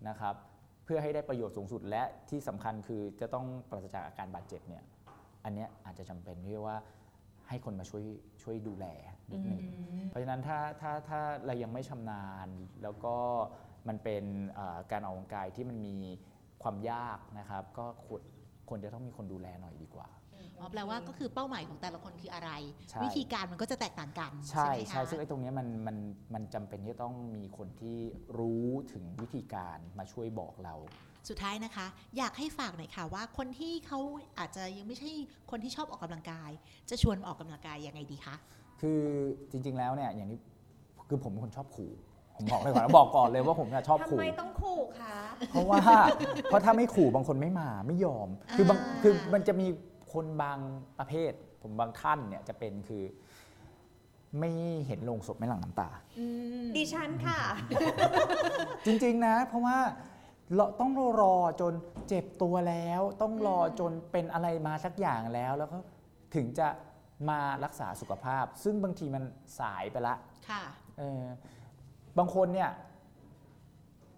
[0.08, 4.84] นะครับเพื่อให้ได้ประโยชน์สูงสุดและที่สำคัญคือจะต้องปราศจากอาการบาดเจ็บเนี่ย
[5.44, 6.78] อันเนี้ยอาจจะจำเป็นที่ว่า
[7.48, 8.04] ให้คนมาช่วย
[8.44, 8.86] ช่วยดูแล
[9.32, 9.64] นิดหนึ่ง
[10.08, 12.48] เพราะฉะนั้นถ้าถ้าถ้าเรายังไม่ชำนาญ
[12.84, 13.16] แล้วก็
[13.88, 15.98] มันเป็นเอ่อการออกกำลังกายที่มันมี
[16.64, 18.22] ความยากนะครับ ก็ควร
[18.70, 20.08] ควรจะต้องมีคนดูแลหน่อยดีกว่า
[20.62, 22.52] อ๋อแปลว่าก็คือเป้าหมายของแต่ละคนคืออะไร
[22.89, 25.97] ใช่วิธีการมันก็จะแตกต่างกันใช่ไหมคะใช่ซึ่งไอ้ตรงเนี้ยมันมัน
[26.34, 27.97] มันจำเป็นที่จะต้องมีคนที่
[28.39, 30.76] รู้ถึงวิธีการมาช่วยบอกเรา
[31.30, 34.00] สุดท้ายนะคะ อยากให้ฝากหน่อยค่ะว่าคนที่เขา
[34.39, 35.10] อาจจะยังไม่ใช่
[35.52, 36.50] คนที่ชอบออกกำลังกาย
[36.89, 38.36] จะชวนมาออกกำลังกายยังไงดีคะ
[38.82, 39.00] คือ
[39.52, 40.39] จริง ๆ แล้วเนี่ยอย่างนี้
[41.08, 41.91] คือผมเป็นคนชอบขู่
[42.36, 45.17] ผมบอกเลยก่อนนะบอกก่อนเลยว่าผมเนี่ยชอบทำขู่ไมต้องขู่คะ
[45.52, 45.78] เพราะว่า
[46.43, 49.67] เพราะถ้าไม่ขู่บางคนไม่มาไม่ยอม คือบางอ่าคือมันจะมี
[50.12, 50.60] คนบาง
[51.00, 53.04] ประเภท ผมบางท่านเนี่ยจะเป็นคือ
[54.39, 54.52] ไม่
[54.88, 55.89] เห็นโลงศพไม่หลั่งน้ำตา
[56.76, 57.39] ดิฉันค่ะ
[58.86, 59.78] จริงๆนะ เพราะว่า
[60.56, 61.74] เราต้องรอจน
[62.08, 65.78] เจ็บตัวแล้ว ต้องรอจนเป็นอะไรมาสักอย่างแล้วแล้วก็
[66.36, 66.67] ถึงจะ
[67.30, 69.24] มารักษาสุขภาพ ซึ่งบางทีมัน
[69.60, 70.15] สายไปละ
[70.50, 70.63] ค่ะ
[71.00, 71.24] เออ
[72.17, 72.69] บางคนเนี่ย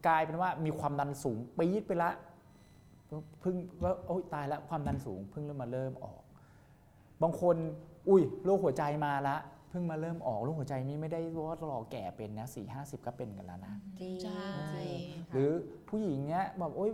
[0.08, 2.12] กลายเป็นว่ามีความดันสูงปี๊ดไปละ
[3.42, 6.22] เพิ่งว่าโอ๊ยตายแล้วความดันสูงเพิ่งเริ่มมาเริ่มออก
[7.22, 7.56] บางคน
[8.10, 9.38] อุ้ยโรคหัวใจมาละ
[9.70, 14.52] เพิ่งมาเริ่มออกโรคหัวใจนี่ไม่ได้ว่ารอแก่เป็นนะสี่ห้าสิบก็เป็นกันแล้วนะจริงใช่
[15.34, 15.52] หรือ
[15.90, 16.92] ผู้หญิงเนี้ยบอกโอ๊ย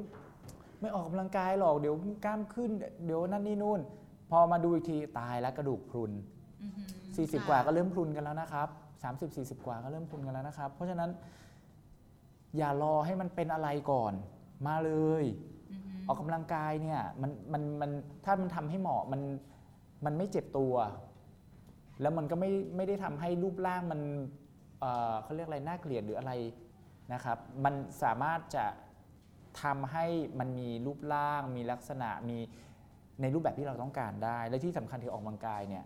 [0.81, 2.69] ไม่ออกกำลังกายหรอกเดี๋ยวกล้ามขึ้น
[3.05, 3.79] เดี๋ยวนั่นนี่นู่น
[4.29, 6.11] พอมาดูอีกทีตายแล้วกระดูกพรุน
[6.61, 8.69] อือหือ40กว่าก็เริ่มพรุนกันแล้วนะครับ
[9.01, 11.09] 30 40กว่าก็เริ่มพรุนกันแล้วนะครับ เพราะฉะนั้น
[12.57, 14.13] อย่ารอให้มันเป็นอะไรก่อน
[14.67, 15.23] มาเลย
[16.09, 17.91] ออหือออกกำลังกายเนี่ยมันมันมัน
[18.25, 19.21] ถ้ามันทำให้เหมาะมัน
[20.05, 20.73] มันไม่เจ็บตัว
[22.01, 24.01] แล้วมันก็ไม่ไม่ได้ทำให้รูปร่างมัน
[24.79, 26.33] เอ่อเขาเรียกอะไรน่าเกลียดหรืออะไร
[27.13, 28.65] นะครับ มันสามารถจะ
[29.63, 30.05] ทำให้
[30.39, 32.37] มันมีรูปร่าง มีลักษณะมี
[33.21, 35.85] ในรูปแบบที่เราต้องการได้ และที่สำคัญคือออกกำลังกายเนี่ย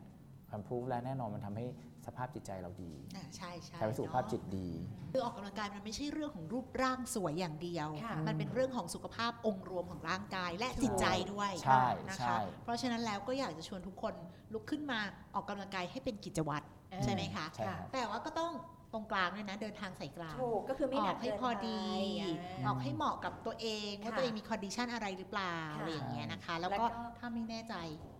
[0.50, 1.66] ความพูดแล้วแน่นอนมันทำให้
[2.08, 4.70] สภาพจิตใจเราดีอ่าใช่ใช่ทำให้สุขภาพจิตดี
[5.12, 14.14] คือออกกำลังกายมันไม่ใช่เรื่องของรูปร่างสวยอย่างเดียว ค่ะ มันเป็นเรื่องของสุขภาพองค์รวมของร่างกายและจิตใจด้วยใช่นะใช่ คะ เพราะฉะนั้นแล้วก็อยากจะชวนทุกคน
[14.54, 15.00] ลุกขึ้นมา
[15.36, 18.54] ออกกำลังกายให้เป็นกิจวัตรเออใช่ไหมคะ ใช่ครับ แต่ว่าก็ต้อง
[18.94, 21.82] ตรงกลางด้วยนะ เดินทางสายกลาง ถูกก็คือไม่ออกให้หนักเกินพอดี
[22.20, 26.90] ไปออกให้เหมาะกับตัวเอง ว่าค่ะตัวเองมี condition อะไรหรือเปล่าค่ะอะไรอย่างเงี้ยนะคะ แล้วแล้วก็ก็
[27.20, 27.76] ถ้าไม่แน่ใจ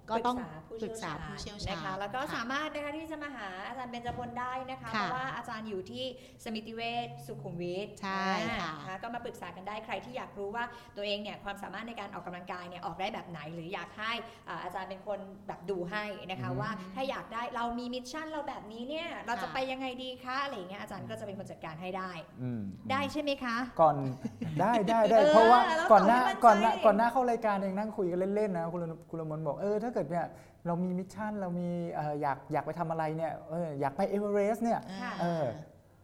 [0.10, 0.38] ก็ต้อง
[0.82, 6.06] ปปรึรึกกษาษาผู้ผู้เชี่เชี่ยยววชาชาญญนะคะแล้วก็ค่ะสามารถนะคะที่จะมาหาอาจารย์เบญจพลได้นะคะค่ะราะว่าอาจารย์อยู่ที่
[6.44, 8.28] สมิติเวชสุขุมวิทใช่
[8.60, 10.66] ค่ะอ่าก็มาปรึกษากันได้ใครที่อยากรู้ว่า
[10.98, 14.12] ตัวเองเนี่ยความสามารถในการออกกำลังกายเนี่ยออกได้แบบไหน หรืออยากให้
[14.50, 22.12] อ่าอาจารย์เป็นคนแบบดูให้นะคะอืมว่าถ้าอยากได้เรามี mission เราแบบนี้เนี่ยเราจะไปยังไงดีคะอะไรอย่างเงี้ยอาจารย์ก็จะเป็นคนจัดการให้ได้
[22.42, 22.62] อืม
[22.92, 23.96] ได้ใช่ไหมคะ ก่อน
[24.60, 30.28] ได้ได้ได้เออเพราะว่าแล้วก่อนหน้าตอบให้มั่นใจก่อนหน้าก่อนหน้าเข้ารายการเองนั่งคุยกันเล่นๆนะคุณละคุณละมนบอกเออถ้าเกิดเนี่ย
[30.66, 35.46] เรามี mission เรามีเอ่ออยากอยากไปทำอะไรเนี่ยเอออยากไปเอเวอเรสต์เนี่ยค่ะเออ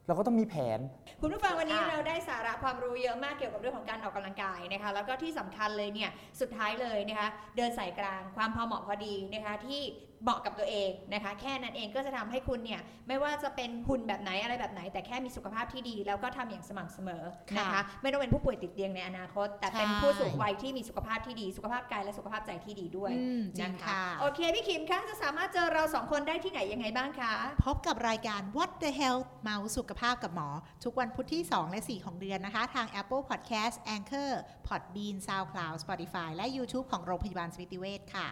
[0.08, 0.80] เราก็ต้องมีแผน
[1.22, 6.10] คุณผู้ฟังวันนี้ค่ะเราได้สาระความรู้เยอะมากเกี่ยวกับเรื่องของการออกกำลังกายนะคะ แล้วก็ที่สำคัญเลยเนี่ย
[6.42, 9.82] สุดท้ายเลยนะคะเดินสายกลางความพอเหมาะพอดีนะคะที่
[10.24, 17.24] เหมาะกับตัวเองนะคะ แค่นั้นเองก็จะทำให้คุณเนี่ยไม่ว่าจะเป็นหุ่นแบบไหนอะไรแบบไหน แต่แค่มีสุขภาพที่ดี แล้วก็ทำอย่างสม่ำเสมอ
[17.58, 27.34] นะคะค่ะไม่ต้องเป็นผู้ป่วยติดเตียงในอนาคต แต่เป็นใช่ผู้สูงวัยที่มีสุขภาพที่ดี สุขภาพกายและสุขภาพใจที่ดีด้วยอืมจริงนค่ะโอเคพี่คิมคะจะสามารถเจอเราสองคนได้ที่ไหนยังไงบ้างคะ
[27.66, 30.50] พบกับรายการ What the Health เมาส์สุขภาพกับหมอ
[30.84, 34.32] ทุกวันพุธที่ 2 และ 4 ของเดือนนะคะ ทาง Apple Podcast Anchor
[34.68, 38.28] Podbean SoundCloud Spotify และ YouTube ของโรงพยาบาลสมิติเวชค่ะ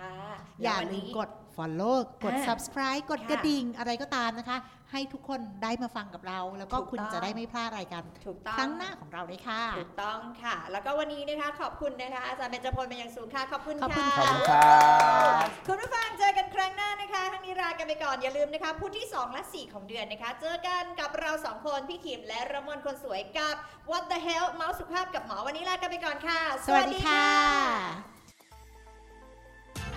[0.00, 0.14] ค่ะ
[0.62, 4.58] อย่าแวันลืนี้มกด follow กดอ่า subscribe กดค่ะกระดิ่งอะไรก็ตามนะคะ
[4.92, 14.70] ให้ทุกคนได้มาฟังกับเรา แล้วก็ถูกคุณต้องจะได้ไม่พลาดรายการถูกต้องครั้งหน้าของเราด้วยค่ะ ถูกต้องค่ะ แล้วก็วันนี้นะคะขอบคุณนะคะอาจารย์เบญจพลเป็นอย่างสูงค่ะ ขอบคุณขอบคุณค่ะ ขอบคุณครั
[15.32, 23.54] บคุณผู้ฟังเจอกันครั้งหน้านะคะทั้งนี้ลากันไปก่อนอย่าลืมนะคะพุธที่ 2 และ 4 ของเดือนนะคะ เจอกันกับเรา 2 คนพี่ขิมและระมนคนสวยกับ
[23.90, 28.15] What the Hell เมาส์สุขภาพกับหมอวันนี้ลากันไปก่อนค่ะ สวัสดีค่ะ